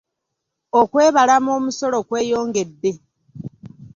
[0.79, 2.91] Okwebalama omusolo kweyongedde.